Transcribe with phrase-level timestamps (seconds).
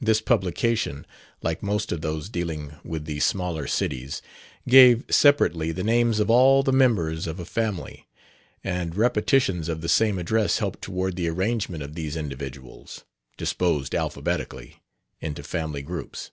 [0.00, 1.06] This publication,
[1.40, 4.20] like most of those dealing with the smaller cities,
[4.68, 8.06] gave separately the names of all the members of a family;
[8.62, 13.06] and repetitions of the same address helped toward the arrangement of these individuals
[13.38, 14.82] (disposed alphabetically)
[15.22, 16.32] into family groups.